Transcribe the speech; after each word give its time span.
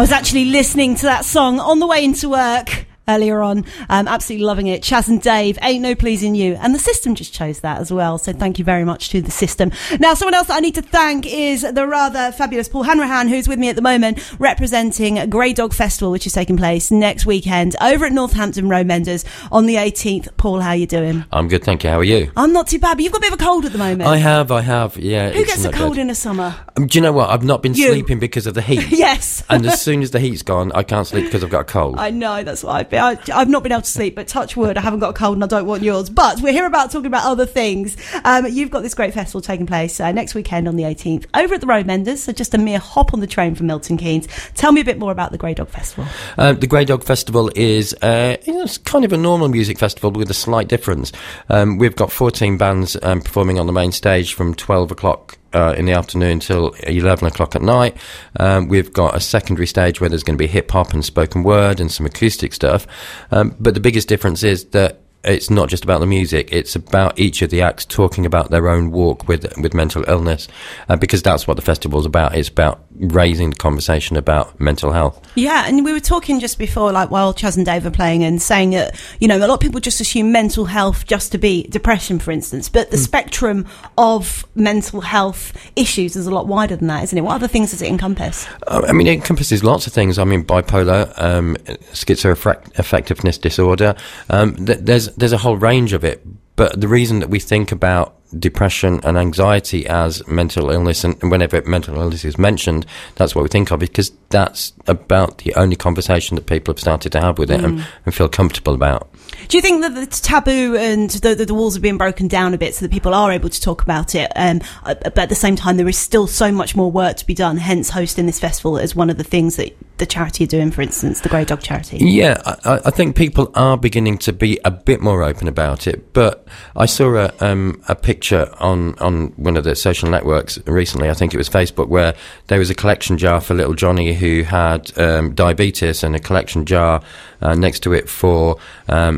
I 0.00 0.02
was 0.02 0.12
actually 0.12 0.46
listening 0.46 0.94
to 0.94 1.02
that 1.02 1.26
song 1.26 1.60
on 1.60 1.78
the 1.78 1.86
way 1.86 2.02
into 2.02 2.30
work 2.30 2.86
earlier 3.14 3.42
on. 3.42 3.64
Um, 3.88 4.08
absolutely 4.08 4.44
loving 4.46 4.66
it. 4.68 4.82
Chas 4.82 5.08
and 5.08 5.20
Dave, 5.20 5.58
Ain't 5.62 5.82
No 5.82 5.94
Pleasing 5.94 6.34
You. 6.34 6.54
And 6.60 6.74
the 6.74 6.78
system 6.78 7.14
just 7.14 7.32
chose 7.32 7.60
that 7.60 7.78
as 7.80 7.92
well. 7.92 8.18
So 8.18 8.32
thank 8.32 8.58
you 8.58 8.64
very 8.64 8.84
much 8.84 9.10
to 9.10 9.20
the 9.20 9.30
system. 9.30 9.72
Now, 9.98 10.14
someone 10.14 10.34
else 10.34 10.48
that 10.48 10.56
I 10.56 10.60
need 10.60 10.74
to 10.76 10.82
thank 10.82 11.26
is 11.26 11.62
the 11.62 11.86
rather 11.86 12.32
fabulous 12.32 12.68
Paul 12.68 12.84
Hanrahan, 12.84 13.28
who's 13.28 13.48
with 13.48 13.58
me 13.58 13.68
at 13.68 13.76
the 13.76 13.82
moment, 13.82 14.18
representing 14.38 15.28
Grey 15.30 15.52
Dog 15.52 15.72
Festival, 15.74 16.10
which 16.10 16.26
is 16.26 16.32
taking 16.32 16.56
place 16.56 16.90
next 16.90 17.26
weekend 17.26 17.76
over 17.80 18.04
at 18.06 18.12
Northampton 18.12 18.66
Roadmenders 18.66 19.24
on 19.50 19.66
the 19.66 19.76
18th. 19.76 20.36
Paul, 20.36 20.60
how 20.60 20.70
are 20.70 20.76
you 20.76 20.86
doing? 20.86 21.24
I'm 21.32 21.48
good, 21.48 21.64
thank 21.64 21.84
you. 21.84 21.90
How 21.90 21.98
are 21.98 22.04
you? 22.04 22.30
I'm 22.36 22.52
not 22.52 22.66
too 22.68 22.78
bad, 22.78 22.94
but 22.96 23.02
you've 23.04 23.12
got 23.12 23.18
a 23.18 23.22
bit 23.22 23.32
of 23.32 23.40
a 23.40 23.44
cold 23.44 23.64
at 23.64 23.72
the 23.72 23.78
moment. 23.78 24.08
I 24.08 24.16
have, 24.18 24.50
I 24.52 24.60
have, 24.60 24.96
yeah. 24.96 25.30
Who 25.30 25.44
gets 25.44 25.64
a 25.64 25.72
cold 25.72 25.98
in 25.98 26.06
the 26.08 26.14
summer? 26.14 26.54
Um, 26.76 26.86
do 26.86 26.98
you 26.98 27.02
know 27.02 27.12
what? 27.12 27.30
I've 27.30 27.44
not 27.44 27.62
been 27.62 27.74
You. 27.74 27.88
sleeping 27.88 28.18
because 28.18 28.46
of 28.46 28.54
the 28.54 28.62
heat. 28.62 28.88
yes. 28.90 29.42
and 29.48 29.66
as 29.66 29.80
soon 29.80 30.02
as 30.02 30.10
the 30.10 30.20
heat's 30.20 30.42
gone, 30.42 30.72
I 30.72 30.82
can't 30.82 31.06
sleep 31.06 31.24
because 31.24 31.42
I've 31.44 31.50
got 31.50 31.60
a 31.60 31.64
cold. 31.64 31.96
I 31.98 32.10
know 32.10 32.42
that's 32.42 32.62
what 32.62 32.72
I've 32.76 32.90
been. 32.90 32.99
I, 33.00 33.18
I've 33.34 33.48
not 33.48 33.62
been 33.62 33.72
able 33.72 33.82
to 33.82 33.88
sleep, 33.88 34.14
but 34.14 34.28
touch 34.28 34.56
wood, 34.56 34.76
I 34.76 34.80
haven't 34.80 35.00
got 35.00 35.10
a 35.10 35.12
cold 35.12 35.36
and 35.36 35.44
I 35.44 35.46
don't 35.46 35.66
want 35.66 35.82
yours. 35.82 36.10
But 36.10 36.40
we're 36.40 36.52
here 36.52 36.66
about 36.66 36.90
talking 36.90 37.06
about 37.06 37.24
other 37.24 37.46
things. 37.46 37.96
Um, 38.24 38.46
you've 38.46 38.70
got 38.70 38.82
this 38.82 38.94
great 38.94 39.14
festival 39.14 39.40
taking 39.40 39.66
place 39.66 39.98
uh, 40.00 40.12
next 40.12 40.34
weekend 40.34 40.68
on 40.68 40.76
the 40.76 40.84
18th 40.84 41.26
over 41.34 41.54
at 41.54 41.60
the 41.60 41.66
Roadmenders. 41.66 42.18
So 42.18 42.32
just 42.32 42.54
a 42.54 42.58
mere 42.58 42.78
hop 42.78 43.14
on 43.14 43.20
the 43.20 43.26
train 43.26 43.54
from 43.54 43.66
Milton 43.66 43.96
Keynes. 43.96 44.28
Tell 44.54 44.72
me 44.72 44.80
a 44.80 44.84
bit 44.84 44.98
more 44.98 45.12
about 45.12 45.32
the 45.32 45.38
Grey 45.38 45.54
Dog 45.54 45.68
Festival. 45.68 46.06
Uh, 46.38 46.52
the 46.52 46.66
Grey 46.66 46.84
Dog 46.84 47.02
Festival 47.02 47.50
is 47.56 47.94
uh, 48.02 48.36
it's 48.42 48.78
kind 48.78 49.04
of 49.04 49.12
a 49.12 49.16
normal 49.16 49.48
music 49.48 49.78
festival 49.78 50.10
with 50.10 50.30
a 50.30 50.34
slight 50.34 50.68
difference. 50.68 51.12
Um, 51.48 51.78
we've 51.78 51.96
got 51.96 52.12
14 52.12 52.58
bands 52.58 52.96
um, 53.02 53.22
performing 53.22 53.58
on 53.58 53.66
the 53.66 53.72
main 53.72 53.92
stage 53.92 54.34
from 54.34 54.54
12 54.54 54.90
o'clock 54.90 55.38
uh, 55.52 55.74
in 55.76 55.86
the 55.86 55.92
afternoon 55.92 56.40
till 56.40 56.70
11 56.86 57.26
o'clock 57.26 57.56
at 57.56 57.62
night. 57.62 57.96
Um, 58.38 58.68
we've 58.68 58.92
got 58.92 59.16
a 59.16 59.20
secondary 59.20 59.66
stage 59.66 60.00
where 60.00 60.08
there's 60.08 60.22
going 60.22 60.36
to 60.36 60.42
be 60.42 60.46
hip 60.46 60.70
hop 60.70 60.92
and 60.92 61.04
spoken 61.04 61.42
word 61.42 61.80
and 61.80 61.90
some 61.90 62.06
acoustic 62.06 62.52
stuff. 62.52 62.86
Um, 63.30 63.56
but 63.58 63.74
the 63.74 63.80
biggest 63.80 64.08
difference 64.08 64.42
is 64.42 64.66
that 64.66 65.00
it's 65.22 65.50
not 65.50 65.68
just 65.68 65.84
about 65.84 66.00
the 66.00 66.06
music; 66.06 66.48
it's 66.52 66.74
about 66.74 67.18
each 67.18 67.42
of 67.42 67.50
the 67.50 67.60
acts 67.60 67.84
talking 67.84 68.24
about 68.24 68.50
their 68.50 68.68
own 68.68 68.90
walk 68.90 69.28
with 69.28 69.46
with 69.58 69.74
mental 69.74 70.04
illness, 70.08 70.48
uh, 70.88 70.96
because 70.96 71.22
that's 71.22 71.46
what 71.46 71.54
the 71.54 71.62
festival's 71.62 72.06
about. 72.06 72.34
It's 72.34 72.48
about 72.48 72.84
raising 72.96 73.50
the 73.50 73.56
conversation 73.56 74.16
about 74.16 74.58
mental 74.58 74.92
health. 74.92 75.20
Yeah, 75.34 75.66
and 75.66 75.84
we 75.84 75.92
were 75.92 76.00
talking 76.00 76.40
just 76.40 76.58
before, 76.58 76.92
like 76.92 77.10
while 77.10 77.34
Chas 77.34 77.56
and 77.56 77.66
Dave 77.66 77.84
were 77.84 77.90
playing, 77.90 78.24
and 78.24 78.40
saying 78.40 78.70
that 78.70 78.98
you 79.20 79.28
know 79.28 79.36
a 79.36 79.46
lot 79.46 79.54
of 79.54 79.60
people 79.60 79.80
just 79.80 80.00
assume 80.00 80.32
mental 80.32 80.64
health 80.64 81.06
just 81.06 81.32
to 81.32 81.38
be 81.38 81.64
depression, 81.64 82.18
for 82.18 82.30
instance, 82.30 82.68
but 82.68 82.90
the 82.90 82.96
mm. 82.96 83.04
spectrum 83.04 83.66
of 83.98 84.46
mental 84.54 85.02
health 85.02 85.52
issues 85.76 86.16
is 86.16 86.26
a 86.26 86.30
lot 86.30 86.46
wider 86.46 86.76
than 86.76 86.88
that, 86.88 87.04
isn't 87.04 87.18
it? 87.18 87.22
What 87.22 87.34
other 87.34 87.48
things 87.48 87.72
does 87.72 87.82
it 87.82 87.88
encompass? 87.88 88.46
Uh, 88.66 88.84
I 88.88 88.92
mean, 88.92 89.06
it 89.06 89.14
encompasses 89.14 89.62
lots 89.62 89.86
of 89.86 89.92
things. 89.92 90.18
I 90.18 90.24
mean, 90.24 90.44
bipolar, 90.44 91.12
um, 91.16 91.56
schizoaffectiveness 91.92 93.40
disorder. 93.40 93.94
Um, 94.30 94.56
th- 94.56 94.78
there's 94.80 95.09
there's 95.16 95.32
a 95.32 95.38
whole 95.38 95.56
range 95.56 95.92
of 95.92 96.04
it. 96.04 96.26
But 96.56 96.80
the 96.80 96.88
reason 96.88 97.20
that 97.20 97.30
we 97.30 97.38
think 97.40 97.72
about 97.72 98.16
depression 98.38 99.00
and 99.02 99.16
anxiety 99.16 99.86
as 99.86 100.26
mental 100.28 100.70
illness, 100.70 101.04
and 101.04 101.30
whenever 101.30 101.62
mental 101.62 101.96
illness 101.96 102.24
is 102.24 102.38
mentioned, 102.38 102.86
that's 103.14 103.34
what 103.34 103.42
we 103.42 103.48
think 103.48 103.70
of 103.70 103.80
because 103.80 104.12
that's 104.28 104.72
about 104.86 105.38
the 105.38 105.54
only 105.54 105.76
conversation 105.76 106.34
that 106.34 106.46
people 106.46 106.74
have 106.74 106.80
started 106.80 107.12
to 107.12 107.20
have 107.20 107.38
with 107.38 107.50
it 107.50 107.60
mm. 107.60 107.64
and, 107.64 107.86
and, 108.04 108.14
feel 108.14 108.28
comfortable 108.28 108.74
about. 108.74 109.09
Do 109.48 109.56
you 109.56 109.60
think 109.60 109.82
that 109.82 109.94
the 109.94 110.06
taboo 110.06 110.76
and 110.76 111.10
the, 111.10 111.34
the, 111.34 111.44
the, 111.44 111.54
walls 111.54 111.74
have 111.74 111.82
been 111.82 111.98
broken 111.98 112.28
down 112.28 112.54
a 112.54 112.58
bit 112.58 112.74
so 112.74 112.84
that 112.84 112.92
people 112.92 113.14
are 113.14 113.32
able 113.32 113.48
to 113.48 113.60
talk 113.60 113.82
about 113.82 114.14
it? 114.14 114.30
Um, 114.36 114.60
uh, 114.84 114.94
but 114.94 115.18
at 115.18 115.28
the 115.28 115.34
same 115.34 115.56
time, 115.56 115.76
there 115.76 115.88
is 115.88 115.98
still 115.98 116.26
so 116.26 116.52
much 116.52 116.76
more 116.76 116.90
work 116.90 117.16
to 117.18 117.26
be 117.26 117.34
done. 117.34 117.56
Hence, 117.56 117.90
hosting 117.90 118.26
this 118.26 118.38
festival 118.38 118.78
is 118.78 118.94
one 118.94 119.10
of 119.10 119.16
the 119.16 119.24
things 119.24 119.56
that 119.56 119.76
the 119.98 120.06
charity 120.06 120.44
are 120.44 120.46
doing, 120.46 120.70
for 120.70 120.82
instance, 120.82 121.20
the 121.20 121.28
Grey 121.28 121.44
Dog 121.44 121.60
charity. 121.60 121.98
Yeah, 121.98 122.40
I, 122.64 122.80
I 122.86 122.90
think 122.90 123.16
people 123.16 123.52
are 123.54 123.76
beginning 123.76 124.18
to 124.18 124.32
be 124.32 124.58
a 124.64 124.70
bit 124.70 125.00
more 125.00 125.22
open 125.22 125.46
about 125.46 125.86
it. 125.86 126.12
But 126.12 126.46
I 126.74 126.86
saw 126.86 127.14
a, 127.16 127.32
um, 127.40 127.82
a 127.88 127.94
picture 127.94 128.52
on, 128.58 128.98
on 128.98 129.28
one 129.36 129.56
of 129.56 129.64
the 129.64 129.76
social 129.76 130.08
networks 130.08 130.58
recently. 130.66 131.10
I 131.10 131.14
think 131.14 131.34
it 131.34 131.38
was 131.38 131.48
Facebook, 131.48 131.88
where 131.88 132.14
there 132.46 132.58
was 132.58 132.70
a 132.70 132.74
collection 132.74 133.18
jar 133.18 133.40
for 133.40 133.54
little 133.54 133.74
Johnny 133.74 134.14
who 134.14 134.42
had 134.42 134.96
um, 134.98 135.34
diabetes, 135.34 136.02
and 136.02 136.16
a 136.16 136.20
collection 136.20 136.64
jar 136.64 137.02
uh, 137.42 137.54
next 137.54 137.80
to 137.80 137.92
it 137.92 138.08
for 138.08 138.58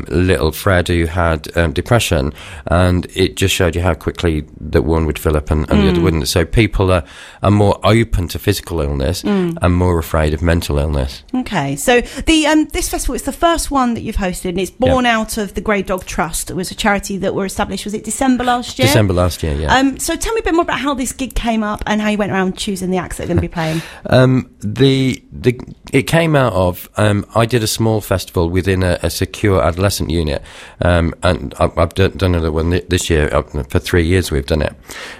um, 0.09 0.27
little 0.27 0.51
Fred 0.51 0.87
who 0.87 1.05
had 1.05 1.55
um, 1.57 1.73
depression, 1.73 2.33
and 2.67 3.05
it 3.15 3.35
just 3.35 3.53
showed 3.53 3.75
you 3.75 3.81
how 3.81 3.93
quickly 3.93 4.45
that 4.59 4.83
one 4.83 5.05
would 5.05 5.19
fill 5.19 5.35
up 5.35 5.51
and, 5.51 5.69
and 5.69 5.79
mm. 5.79 5.83
the 5.83 5.89
other 5.89 5.99
mm. 5.99 6.03
wouldn't. 6.03 6.27
So 6.27 6.45
people 6.45 6.91
are, 6.91 7.03
are 7.41 7.51
more 7.51 7.79
open 7.83 8.27
to 8.29 8.39
physical 8.39 8.81
illness 8.81 9.23
mm. 9.23 9.57
and 9.61 9.73
more 9.73 9.99
afraid 9.99 10.33
of 10.33 10.41
mental 10.41 10.77
illness. 10.77 11.23
Okay, 11.33 11.75
so 11.75 12.01
the 12.01 12.47
um, 12.47 12.65
this 12.65 12.89
festival 12.89 13.15
is 13.15 13.23
the 13.23 13.31
first 13.31 13.71
one 13.71 13.93
that 13.93 14.01
you've 14.01 14.17
hosted, 14.17 14.49
and 14.49 14.59
it's 14.59 14.71
born 14.71 15.05
yep. 15.05 15.13
out 15.13 15.37
of 15.37 15.53
the 15.53 15.61
Grey 15.61 15.81
Dog 15.81 16.05
Trust. 16.05 16.49
It 16.49 16.55
was 16.55 16.71
a 16.71 16.75
charity 16.75 17.17
that 17.17 17.33
were 17.33 17.45
established. 17.45 17.85
Was 17.85 17.93
it 17.93 18.03
December 18.03 18.43
last 18.43 18.79
year? 18.79 18.87
December 18.87 19.13
last 19.13 19.43
year, 19.43 19.55
yeah. 19.55 19.75
Um, 19.75 19.99
so 19.99 20.15
tell 20.15 20.33
me 20.33 20.39
a 20.39 20.43
bit 20.43 20.53
more 20.53 20.63
about 20.63 20.79
how 20.79 20.93
this 20.93 21.11
gig 21.11 21.35
came 21.35 21.63
up 21.63 21.83
and 21.85 22.01
how 22.01 22.09
you 22.09 22.17
went 22.17 22.31
around 22.31 22.57
choosing 22.57 22.89
the 22.89 22.97
acts 22.97 23.17
that 23.17 23.25
are 23.25 23.27
going 23.27 23.37
to 23.37 23.41
be 23.41 23.47
playing. 23.47 23.81
Um, 24.05 24.53
the 24.59 25.23
the 25.31 25.59
it 25.93 26.03
came 26.03 26.35
out 26.35 26.53
of 26.53 26.89
um, 26.97 27.25
I 27.35 27.45
did 27.45 27.63
a 27.63 27.67
small 27.67 28.01
festival 28.01 28.49
within 28.49 28.81
a, 28.83 28.99
a 29.03 29.09
secure 29.09 29.61
adolescent 29.61 30.09
unit, 30.09 30.41
um, 30.81 31.13
and 31.21 31.53
I, 31.59 31.69
have 31.77 31.93
done, 31.93 32.17
done 32.17 32.33
another 32.33 32.51
one 32.51 32.81
this 32.89 33.09
year. 33.09 33.29
For 33.69 33.79
three 33.79 34.03
years, 34.03 34.31
we've 34.31 34.45
done 34.45 34.63
it, 34.63 34.75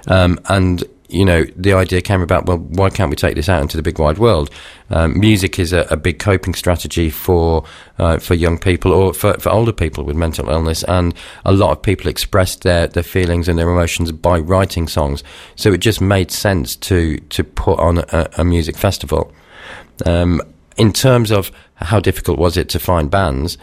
um, 0.07 0.39
and 0.49 0.83
you 1.09 1.23
know, 1.23 1.45
the 1.55 1.73
idea 1.73 2.01
came 2.01 2.21
about, 2.21 2.47
well, 2.47 2.57
why 2.57 2.89
can't 2.89 3.11
we 3.11 3.15
take 3.15 3.35
this 3.35 3.47
out 3.47 3.61
into 3.61 3.77
the 3.77 3.83
big 3.83 3.99
wide 3.99 4.17
world? 4.17 4.49
Um, 4.89 5.19
music 5.19 5.59
is 5.59 5.71
a, 5.71 5.81
a, 5.91 5.95
big 5.95 6.17
coping 6.17 6.55
strategy 6.55 7.11
for 7.11 7.63
uh, 7.99 8.17
for 8.17 8.33
young 8.33 8.57
people 8.57 8.91
or 8.91 9.13
for, 9.13 9.35
for 9.35 9.49
older 9.49 9.71
people 9.71 10.03
with 10.03 10.15
mental 10.15 10.49
illness, 10.49 10.83
and 10.85 11.13
a 11.45 11.51
lot 11.51 11.69
of 11.69 11.83
people 11.83 12.09
express 12.09 12.55
their, 12.55 12.87
their 12.87 13.03
feelings 13.03 13.47
and 13.47 13.59
their 13.59 13.69
emotions 13.69 14.11
by 14.11 14.39
writing 14.39 14.87
songs. 14.87 15.23
So 15.55 15.71
it 15.71 15.81
just 15.81 16.01
made 16.01 16.31
sense 16.31 16.75
to 16.77 17.19
to 17.19 17.43
put 17.43 17.77
on 17.77 17.99
a, 17.99 18.29
a 18.39 18.43
music 18.43 18.75
festival. 18.75 19.31
Um, 20.07 20.41
in 20.77 20.93
terms 20.93 21.31
of 21.31 21.51
how 21.75 21.99
difficult 21.99 22.39
was 22.39 22.57
it 22.57 22.69
to 22.69 22.79
find 22.79 23.09
bands, 23.09 23.57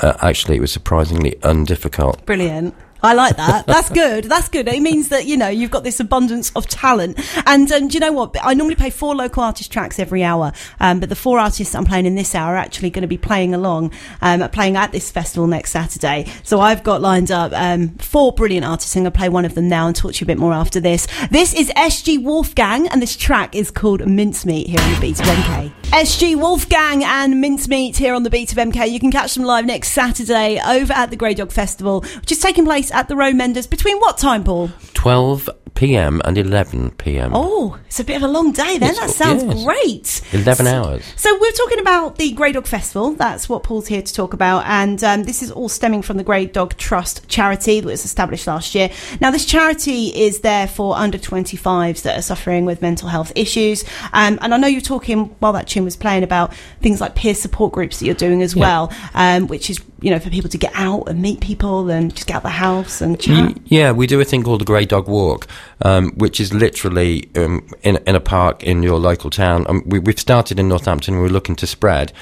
uh, 0.00 0.14
actually, 0.20 0.56
it 0.56 0.60
was 0.60 0.72
surprisingly 0.72 1.32
undifficult. 1.42 2.24
Brilliant. 2.24 2.74
I 3.02 3.14
like 3.14 3.36
that. 3.36 3.66
That's 3.66 3.88
good. 3.88 4.24
That's 4.24 4.48
good. 4.48 4.68
It 4.68 4.82
means 4.82 5.08
that 5.08 5.26
you 5.26 5.36
know 5.36 5.48
you've 5.48 5.70
got 5.70 5.84
this 5.84 6.00
abundance 6.00 6.50
of 6.54 6.66
talent. 6.66 7.18
And 7.46 7.70
um, 7.72 7.88
do 7.88 7.94
you 7.94 8.00
know 8.00 8.12
what? 8.12 8.36
I 8.42 8.54
normally 8.54 8.76
play 8.76 8.90
four 8.90 9.14
local 9.14 9.42
artist 9.42 9.72
tracks 9.72 9.98
every 9.98 10.22
hour, 10.22 10.52
um, 10.80 11.00
but 11.00 11.08
the 11.08 11.16
four 11.16 11.38
artists 11.38 11.74
I'm 11.74 11.84
playing 11.84 12.06
in 12.06 12.14
this 12.14 12.34
hour 12.34 12.54
are 12.54 12.58
actually 12.58 12.90
going 12.90 13.02
to 13.02 13.08
be 13.08 13.18
playing 13.18 13.54
along, 13.54 13.92
um, 14.20 14.48
playing 14.50 14.76
at 14.76 14.92
this 14.92 15.10
festival 15.10 15.46
next 15.46 15.70
Saturday. 15.70 16.30
So 16.42 16.60
I've 16.60 16.82
got 16.82 17.00
lined 17.00 17.30
up 17.30 17.52
um, 17.54 17.90
four 17.96 18.32
brilliant 18.32 18.66
artists. 18.66 18.94
I'm 18.96 19.02
going 19.02 19.12
to 19.12 19.18
play 19.18 19.28
one 19.28 19.44
of 19.44 19.54
them 19.54 19.68
now 19.68 19.86
and 19.86 19.96
talk 19.96 20.12
to 20.14 20.20
you 20.20 20.26
a 20.26 20.28
bit 20.28 20.38
more 20.38 20.52
after 20.52 20.80
this. 20.80 21.06
This 21.30 21.54
is 21.54 21.70
SG 21.70 22.22
Wolfgang, 22.22 22.86
and 22.88 23.00
this 23.00 23.16
track 23.16 23.54
is 23.54 23.70
called 23.70 24.00
Mincemeat 24.00 24.66
here 24.66 24.80
on 24.80 24.94
the 24.94 25.00
Beat 25.00 25.20
of 25.20 25.26
MK. 25.26 25.79
SG 25.90 26.36
Wolfgang 26.36 27.02
and 27.02 27.40
Mincemeat 27.40 27.96
here 27.96 28.14
on 28.14 28.22
the 28.22 28.30
Beat 28.30 28.52
of 28.52 28.58
MK. 28.58 28.88
You 28.88 29.00
can 29.00 29.10
catch 29.10 29.34
them 29.34 29.42
live 29.42 29.66
next 29.66 29.90
Saturday 29.90 30.60
over 30.64 30.92
at 30.92 31.10
the 31.10 31.16
Grey 31.16 31.34
Dog 31.34 31.50
Festival, 31.50 32.02
which 32.02 32.30
is 32.30 32.38
taking 32.38 32.64
place 32.64 32.92
at 32.92 33.08
the 33.08 33.14
Roadmenders 33.16 33.68
between 33.68 33.98
what 33.98 34.16
time, 34.16 34.44
Paul? 34.44 34.70
12 34.94 35.50
p.m. 35.80 36.20
and 36.26 36.36
11 36.36 36.90
p.m. 36.98 37.32
Oh, 37.34 37.78
it's 37.86 37.98
a 37.98 38.04
bit 38.04 38.16
of 38.16 38.22
a 38.22 38.28
long 38.28 38.52
day 38.52 38.76
then. 38.76 38.90
It's, 38.90 39.00
that 39.00 39.08
sounds 39.08 39.42
yes. 39.42 39.64
great. 39.64 40.20
11 40.34 40.66
hours. 40.66 41.02
So, 41.16 41.38
we're 41.40 41.52
talking 41.52 41.78
about 41.78 42.16
the 42.16 42.32
Grey 42.32 42.52
Dog 42.52 42.66
Festival. 42.66 43.12
That's 43.12 43.48
what 43.48 43.62
Paul's 43.62 43.86
here 43.86 44.02
to 44.02 44.12
talk 44.12 44.34
about. 44.34 44.66
And 44.66 45.02
um, 45.02 45.22
this 45.22 45.42
is 45.42 45.50
all 45.50 45.70
stemming 45.70 46.02
from 46.02 46.18
the 46.18 46.22
Grey 46.22 46.44
Dog 46.44 46.76
Trust 46.76 47.26
charity 47.28 47.80
that 47.80 47.86
was 47.86 48.04
established 48.04 48.46
last 48.46 48.74
year. 48.74 48.90
Now, 49.22 49.30
this 49.30 49.46
charity 49.46 50.08
is 50.08 50.40
there 50.40 50.68
for 50.68 50.94
under 50.98 51.16
25s 51.16 52.02
that 52.02 52.18
are 52.18 52.22
suffering 52.22 52.66
with 52.66 52.82
mental 52.82 53.08
health 53.08 53.32
issues. 53.34 53.82
Um, 54.12 54.38
and 54.42 54.52
I 54.52 54.58
know 54.58 54.66
you're 54.66 54.82
talking 54.82 55.34
while 55.38 55.54
that 55.54 55.66
tune 55.66 55.84
was 55.84 55.96
playing 55.96 56.24
about 56.24 56.52
things 56.82 57.00
like 57.00 57.14
peer 57.14 57.34
support 57.34 57.72
groups 57.72 58.00
that 58.00 58.04
you're 58.04 58.14
doing 58.14 58.42
as 58.42 58.54
yeah. 58.54 58.60
well, 58.60 58.92
um, 59.14 59.46
which 59.46 59.70
is 59.70 59.80
you 60.00 60.10
know, 60.10 60.18
for 60.18 60.30
people 60.30 60.50
to 60.50 60.58
get 60.58 60.72
out 60.74 61.08
and 61.08 61.20
meet 61.20 61.40
people 61.40 61.90
and 61.90 62.14
just 62.14 62.26
get 62.26 62.36
out 62.36 62.42
the 62.42 62.48
house 62.48 63.00
and 63.00 63.20
chat? 63.20 63.56
Yeah, 63.66 63.92
we 63.92 64.06
do 64.06 64.20
a 64.20 64.24
thing 64.24 64.42
called 64.42 64.60
the 64.60 64.64
Grey 64.64 64.84
Dog 64.84 65.08
Walk, 65.08 65.46
um, 65.82 66.12
which 66.12 66.40
is 66.40 66.52
literally 66.52 67.30
um, 67.36 67.66
in, 67.82 67.98
in 68.06 68.14
a 68.14 68.20
park 68.20 68.62
in 68.62 68.82
your 68.82 68.98
local 68.98 69.30
town. 69.30 69.66
Um, 69.68 69.82
we, 69.86 70.00
have 70.06 70.18
started 70.18 70.58
in 70.58 70.68
Northampton 70.68 71.20
we're 71.20 71.28
looking 71.28 71.56
to 71.56 71.66
spread. 71.66 72.12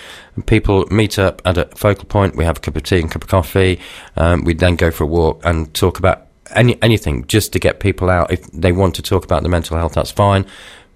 People 0.46 0.86
meet 0.90 1.19
up 1.19 1.42
at 1.44 1.58
a 1.58 1.66
focal 1.76 2.04
point, 2.04 2.36
we 2.36 2.44
have 2.44 2.58
a 2.58 2.60
cup 2.60 2.76
of 2.76 2.82
tea 2.82 3.00
and 3.00 3.10
a 3.10 3.12
cup 3.12 3.22
of 3.22 3.28
coffee, 3.28 3.80
um, 4.16 4.44
we 4.44 4.54
then 4.54 4.76
go 4.76 4.90
for 4.90 5.04
a 5.04 5.06
walk 5.06 5.40
and 5.44 5.72
talk 5.75 5.98
about 5.98 6.26
any, 6.52 6.80
anything 6.82 7.26
just 7.26 7.52
to 7.52 7.58
get 7.58 7.80
people 7.80 8.08
out. 8.08 8.30
If 8.30 8.50
they 8.52 8.72
want 8.72 8.94
to 8.96 9.02
talk 9.02 9.25
about 9.25 9.42
the 9.42 9.48
mental 9.48 9.76
health, 9.76 9.94
that's 9.94 10.10
fine 10.10 10.46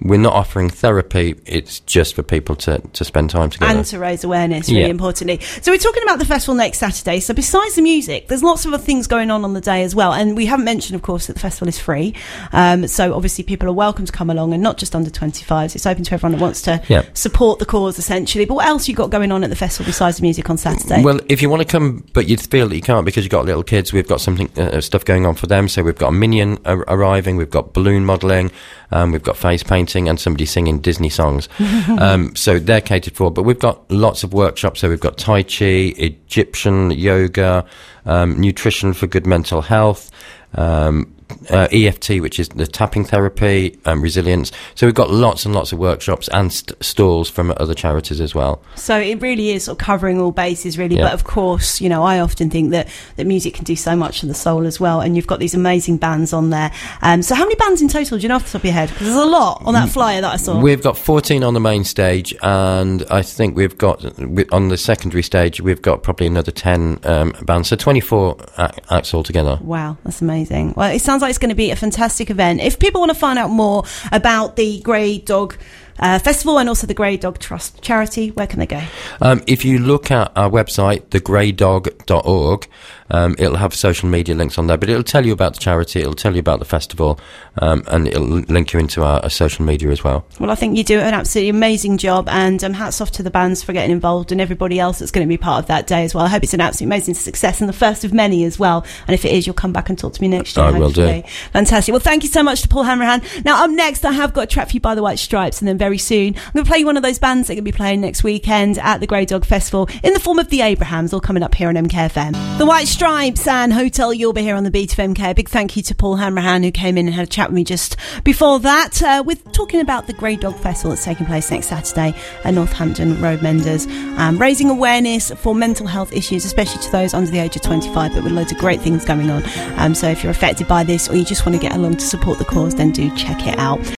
we're 0.05 0.19
not 0.19 0.33
offering 0.35 0.69
therapy. 0.71 1.35
It's 1.47 1.81
just 1.81 2.15
for 2.15 2.23
people 2.23 2.57
to, 2.57 2.79
to 2.93 3.05
spend 3.05 3.31
time 3.31 3.51
together. 3.51 3.77
and 3.77 3.85
to 3.87 3.99
raise 3.99 4.25
awareness, 4.25 4.69
really 4.69 4.83
Yeah. 4.83 4.87
importantly. 4.89 5.41
So 5.61 5.71
we're 5.73 5.79
talking 5.79 6.03
about 6.03 6.19
the 6.19 6.25
festival 6.25 6.55
next 6.55 6.79
Saturday. 6.79 7.21
So 7.21 7.35
besides 7.35 7.75
the 7.77 7.83
music, 7.83 8.29
there's 8.29 8.43
lots 8.43 8.65
of 8.65 8.73
other 8.75 8.83
things 8.83 9.07
going 9.07 9.31
on 9.31 9.45
on 9.45 9.55
the 9.55 9.61
day 9.61 9.83
as 9.83 9.95
well. 9.95 10.13
And 10.13 10.37
we 10.37 10.47
haven't 10.47 10.65
mentioned, 10.65 10.97
of 10.97 11.03
course, 11.03 11.27
that 11.27 11.35
the 11.35 11.41
festival 11.41 11.69
is 11.69 11.79
free. 11.79 12.15
Um, 12.53 12.87
so 12.89 13.15
obviously 13.15 13.45
people 13.45 13.69
are 13.69 13.73
welcome 13.73 14.05
to 14.07 14.13
come 14.13 14.31
along, 14.31 14.53
and 14.53 14.63
not 14.63 14.77
just 14.79 14.95
under 14.95 15.11
25s. 15.11 15.75
It's 15.75 15.87
open 15.87 16.05
to 16.05 16.15
everyone 16.15 16.33
that 16.33 16.41
wants 16.43 16.63
to 16.63 16.83
Yeah. 16.89 17.03
support 17.15 17.59
the 17.59 17.67
cause, 17.67 17.99
essentially. 17.99 18.45
But 18.45 18.55
what 18.55 18.67
else 18.67 18.89
you 18.89 18.95
got 18.95 19.11
going 19.11 19.31
on 19.33 19.45
at 19.45 19.51
the 19.51 19.57
festival 19.57 19.87
besides 19.89 20.17
the 20.17 20.23
music 20.23 20.51
on 20.51 20.57
Saturday? 20.59 21.03
Well, 21.03 21.21
if 21.29 21.43
you 21.43 21.49
want 21.49 21.61
to 21.63 21.69
come, 21.69 22.05
but 22.13 22.29
you 22.29 22.37
feel 22.37 22.69
that 22.69 22.75
you 22.77 22.83
can't 22.83 23.05
because 23.05 23.25
you've 23.25 23.31
got 23.31 23.45
little 23.47 23.63
kids, 23.63 23.93
we've 23.93 24.09
got 24.09 24.21
something 24.21 24.49
uh, 24.59 24.81
stuff 24.81 25.05
going 25.05 25.27
on 25.27 25.35
for 25.35 25.47
them. 25.47 25.69
So 25.69 25.83
we've 25.83 25.97
got 25.97 26.09
a 26.09 26.13
minion 26.13 26.59
ar- 26.65 26.85
arriving, 26.89 27.37
we've 27.37 27.51
got 27.51 27.73
balloon 27.73 28.05
modelling, 28.05 28.51
um, 28.93 29.13
we've 29.13 29.23
got 29.23 29.37
face 29.37 29.63
painting, 29.63 30.09
and 30.09 30.19
somebody 30.21 30.47
singing 30.47 30.81
Disney 30.81 31.09
songs. 31.09 31.49
um, 31.99 32.35
so 32.37 32.59
they're 32.59 32.81
catered 32.81 33.15
for. 33.15 33.31
But 33.31 33.43
we've 33.43 33.59
got 33.59 33.91
lots 33.91 34.23
of 34.23 34.33
workshops. 34.33 34.81
So 34.81 34.89
we've 34.89 35.01
got 35.01 35.19
Tai 35.19 35.43
Chi, 35.43 35.95
Egyptian 35.97 36.91
yoga, 36.91 37.65
um, 38.07 38.41
nutrition 38.41 38.93
for 38.93 39.07
good 39.07 39.27
mental 39.27 39.63
health. 39.63 40.11
Um, 40.55 41.15
uh, 41.51 41.69
EFT, 41.73 42.21
which 42.21 42.39
is 42.39 42.49
the 42.51 42.67
tapping 42.67 43.05
therapy, 43.05 43.79
um, 43.85 44.03
resilience. 44.03 44.53
So 44.75 44.87
we've 44.87 44.95
got 44.95 45.11
lots 45.11 45.45
and 45.45 45.55
lots 45.55 45.73
of 45.73 45.79
workshops 45.79 46.29
and 46.29 46.53
st- 46.53 46.83
stalls 46.83 47.31
from 47.31 47.53
other 47.57 47.75
charities 47.75 48.21
as 48.21 48.35
well. 48.35 48.63
So 48.77 48.99
it 48.99 49.21
really 49.21 49.51
is 49.51 49.65
sort 49.65 49.81
of 49.81 49.85
covering 49.85 50.21
all 50.21 50.33
bases, 50.33 50.79
really. 50.79 50.97
Yeah. 50.97 51.05
But 51.05 51.15
of 51.15 51.25
course, 51.25 51.81
you 51.81 51.89
know, 51.89 52.03
I 52.03 52.21
often 52.21 52.51
think 52.51 52.71
that, 52.71 52.89
that 53.17 53.27
music 53.27 53.55
can 53.55 53.65
do 53.65 53.77
so 53.77 53.97
much 53.97 54.21
for 54.21 54.27
the 54.27 54.35
soul 54.35 54.67
as 54.67 54.79
well. 54.79 55.01
And 55.01 55.17
you've 55.17 55.27
got 55.27 55.41
these 55.41 55.55
amazing 55.55 55.97
bands 55.97 56.33
on 56.33 56.51
there. 56.51 56.73
Um, 57.01 57.23
so 57.23 57.35
how 57.35 57.45
many 57.45 57.55
bands 57.57 57.81
in 57.81 57.89
total 57.89 58.19
do 58.19 58.23
you 58.23 58.29
know 58.29 58.37
off 58.37 58.45
the 58.45 58.51
top 58.51 58.61
of 58.61 58.65
your 58.65 58.75
head? 58.75 58.89
Because 58.91 59.07
there's 59.07 59.19
a 59.19 59.25
lot 59.25 59.63
on 59.65 59.75
that 59.75 59.89
flyer 59.89 60.21
that 60.21 60.35
I 60.35 60.37
saw. 60.37 60.61
We've 60.61 60.83
got 60.83 60.99
14 60.99 61.43
on 61.43 61.55
the 61.55 61.61
main 61.61 61.85
stage, 61.85 62.35
and 62.43 63.05
I 63.11 63.23
think 63.23 63.57
we've 63.57 63.77
got 63.79 64.05
on 64.53 64.69
the 64.69 64.77
secondary 64.77 65.23
stage 65.23 65.61
we've 65.61 65.83
got 65.83 66.03
probably 66.03 66.27
another 66.27 66.53
10 66.53 67.01
um, 67.05 67.33
bands, 67.43 67.69
so 67.69 67.77
24 67.77 68.37
acts 68.59 69.15
altogether. 69.15 69.59
Wow, 69.63 69.97
that's 70.05 70.21
amazing. 70.21 70.75
Well, 70.77 70.95
it 70.95 71.01
sounds 71.01 71.22
like 71.23 71.31
it's 71.31 71.39
going 71.39 71.49
to 71.49 71.55
be 71.55 71.71
a 71.71 71.77
fantastic 71.77 72.31
event. 72.31 72.61
If 72.61 72.79
people 72.79 73.01
want 73.01 73.11
to 73.11 73.19
find 73.19 73.39
out 73.39 73.49
more 73.49 73.85
about 74.11 74.57
the 74.57 74.81
Grey 74.81 75.19
Dog 75.19 75.57
uh, 76.03 76.19
Festival 76.19 76.59
and 76.59 76.69
also 76.69 76.87
the 76.87 76.95
Grey 76.95 77.17
Dog 77.17 77.39
Trust 77.39 77.81
charity, 77.81 78.31
where 78.31 78.47
can 78.47 78.59
they 78.59 78.67
go? 78.67 78.83
Um, 79.21 79.43
if 79.47 79.65
you 79.65 79.79
look 79.79 80.11
at 80.11 80.33
our 80.37 80.51
website, 80.51 81.07
thegreydog.org, 81.11 82.69
um, 83.11 83.37
it'll 83.39 83.57
have 83.57 83.75
social 83.75 84.09
media 84.09 84.35
links 84.35 84.59
on 84.59 84.67
there, 84.67 84.79
but 84.79 84.89
it'll 84.89 85.03
tell 85.03 85.25
you 85.25 85.33
about 85.33 85.55
the 85.55 85.61
charity, 85.61 86.01
it'll 86.01 86.15
tell 86.15 86.35
you 86.35 86.41
about 86.41 86.59
the 86.59 86.65
festival, 86.65 87.21
um, 87.59 87.85
and 87.87 88.09
it'll 88.09 88.25
link 88.25 88.73
you 88.73 88.81
into 88.81 89.03
our, 89.03 89.21
our 89.21 89.31
social 89.31 89.65
media 89.65 89.91
as 89.91 90.03
well. 90.03 90.25
Well, 90.41 90.51
I 90.51 90.55
think 90.55 90.77
you 90.77 90.83
do 90.83 90.99
an 90.99 91.15
absolutely 91.15 91.51
amazing 91.51 91.99
job, 91.99 92.29
and 92.29 92.63
um, 92.65 92.73
hats 92.73 93.01
off 93.01 93.11
to 93.13 93.23
the 93.23 93.31
bands 93.31 93.63
for 93.63 93.73
getting 93.73 93.93
involved 93.93 94.33
and 94.33 94.41
everybody 94.41 94.81
else 94.81 94.99
that's 94.99 95.11
going 95.11 95.27
to 95.27 95.29
be 95.29 95.37
part 95.37 95.63
of 95.63 95.69
that 95.69 95.87
day 95.87 96.05
as 96.05 96.15
well. 96.15 96.25
I 96.25 96.29
hope 96.29 96.43
it's 96.43 96.55
an 96.55 96.61
absolutely 96.61 96.97
amazing 96.97 97.15
success 97.15 97.61
and 97.61 97.69
the 97.69 97.75
first 97.75 98.05
of 98.05 98.13
many 98.13 98.45
as 98.45 98.59
well. 98.59 98.85
And 99.07 99.15
if 99.15 99.25
it 99.25 99.33
is, 99.33 99.47
you'll 99.47 99.55
come 99.55 99.73
back 99.73 99.89
and 99.89 99.99
talk 99.99 100.15
to 100.15 100.23
me 100.23 100.29
next 100.29 100.57
year. 100.57 100.67
I 100.67 100.71
will 100.71 100.91
do. 100.91 101.23
Fantastic. 101.53 101.93
Well, 101.93 102.01
thank 102.01 102.23
you 102.23 102.29
so 102.31 102.43
much 102.43 102.63
to 102.63 102.69
Paul 102.69 102.85
Hanrahan. 102.85 103.23
Now, 103.45 103.65
up 103.65 103.71
next, 103.71 104.05
I 104.05 104.13
have 104.13 104.33
got 104.33 104.45
a 104.45 104.47
track 104.47 104.69
for 104.69 104.75
you 104.75 104.81
by 104.81 104.95
the 104.95 105.03
White 105.03 105.19
Stripes, 105.19 105.61
and 105.61 105.69
then 105.69 105.79
very 105.79 105.92
soon, 105.99 106.35
I'm 106.37 106.53
going 106.53 106.65
to 106.65 106.69
play 106.69 106.79
you 106.79 106.87
one 106.87 106.97
of 106.97 107.03
those 107.03 107.19
bands 107.19 107.49
that 107.49 107.55
are 107.55 107.57
going 107.57 107.65
to 107.65 107.73
be 107.73 107.77
playing 107.77 108.01
next 108.01 108.25
weekend 108.25 108.79
at 108.79 109.01
the 109.01 109.07
Grey 109.07 109.25
Dog 109.25 109.45
Festival 109.45 109.89
in 110.03 110.13
the 110.13 110.21
form 110.21 110.39
of 110.39 110.49
the 110.51 110.61
Abrahams, 110.61 111.13
all 111.13 111.21
coming 111.21 111.43
up 111.43 111.55
here 111.55 111.69
on 111.69 111.75
MKFM. 111.75 112.59
The 112.59 112.67
White 112.67 112.89
Stripes 112.89 113.47
and 113.47 113.73
Hotel 113.73 114.13
Yorba 114.13 114.41
here 114.41 114.57
on 114.57 114.65
the 114.65 114.71
beat 114.71 114.93
of 114.93 114.99
MK. 114.99 115.31
A 115.31 115.35
big 115.35 115.49
thank 115.49 115.77
you 115.77 115.83
to 115.85 115.95
Paul 115.95 116.17
Hanrahan 116.17 116.63
who 116.63 116.71
came 116.71 116.99
in 116.99 117.07
and 117.07 117.15
had 117.15 117.27
a 117.27 117.31
chat 117.31 117.49
with 117.49 117.57
me 117.57 117.65
just 117.65 117.97
before 118.25 118.61
that. 118.61 119.03
Uh, 119.03 119.23
with 119.25 119.51
talking 119.53 119.81
about 119.81 120.07
the 120.07 120.13
Grey 120.13 120.37
Dog 120.37 120.57
Festival 120.57 120.91
that's 120.91 121.05
taking 121.05 121.27
place 121.27 121.51
next 121.51 121.67
Saturday 121.67 122.15
at 122.45 122.55
Northampton 122.55 123.15
Roadmenders, 123.17 123.87
um, 124.19 124.39
raising 124.39 124.71
awareness 124.71 125.31
for 125.33 125.55
mental 125.55 125.87
health 125.87 126.13
issues, 126.13 126.45
especially 126.45 126.83
to 126.83 126.91
those 126.93 127.15
under 127.15 127.31
the 127.31 127.39
age 127.39 127.57
of 127.57 127.63
25, 127.63 128.15
but 128.15 128.25
with 128.25 128.33
loads 128.33 128.53
of 128.53 128.59
great 128.59 128.81
things 128.81 129.05
going 129.05 129.31
on. 129.31 129.43
Um, 129.79 129.95
so 129.95 130.09
if 130.09 130.23
you're 130.23 130.33
affected 130.33 130.69
by 130.69 130.85
this 130.85 131.09
or 131.09 131.17
you 131.17 131.25
just 131.25 131.45
want 131.45 131.55
to 131.57 131.61
get 131.61 131.75
along 131.75 131.97
to 131.97 132.05
support 132.07 132.39
the 132.39 132.45
cause, 132.45 132.75
then 132.75 132.91
do 132.91 133.15
check 133.17 133.47
it 133.47 133.59
out. 133.59 133.85